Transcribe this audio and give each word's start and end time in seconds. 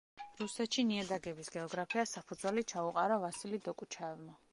რუსეთში 0.37 0.83
ნიადაგების 0.91 1.51
გეოგრაფიას 1.55 2.13
საფუძველი 2.17 2.65
ჩაუყარა 2.73 3.19
ვასილი 3.25 3.61
დოკუჩაევმა. 3.69 4.35